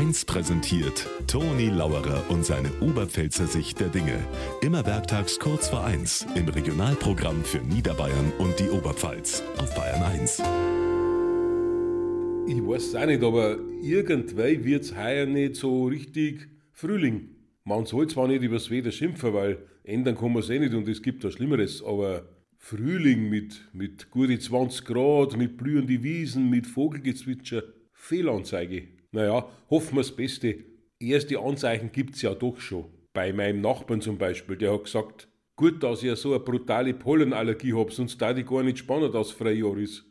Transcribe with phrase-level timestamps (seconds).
[0.00, 4.18] 1 präsentiert Toni Lauerer und seine Oberpfälzer Sicht der Dinge.
[4.62, 10.38] Immer werktags kurz vor 1 im Regionalprogramm für Niederbayern und die Oberpfalz auf Bayern 1.
[12.48, 17.28] Ich weiß es auch nicht, aber irgendwie wird es heuer nicht so richtig Frühling.
[17.64, 20.88] Man soll zwar nicht übers Wetter schimpfen, weil ändern kann man es eh nicht und
[20.88, 22.26] es gibt da Schlimmeres, aber
[22.56, 28.99] Frühling mit, mit gute 20 Grad, mit blühenden Wiesen, mit Vogelgezwitscher, Fehlanzeige.
[29.12, 30.64] Naja, hoffen wir das Beste.
[30.98, 32.86] Erste Anzeichen gibt's ja doch schon.
[33.12, 37.74] Bei meinem Nachbarn zum Beispiel, der hat gesagt, gut, dass ich so eine brutale Pollenallergie
[37.74, 40.04] hab, sonst da ich gar nicht spannend aus Frühjahr ist.